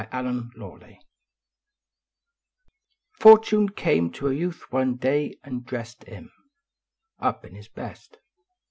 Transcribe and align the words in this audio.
THE 0.01 0.49
FATES 0.79 1.03
Fortune 3.19 3.69
came 3.69 4.11
to 4.13 4.29
a 4.29 4.33
youth 4.33 4.65
one 4.71 4.95
day 4.95 5.37
and 5.43 5.63
dressed 5.63 6.05
iin 6.07 6.29
Up 7.19 7.45
in 7.45 7.53
liis 7.53 7.71
best. 7.71 8.17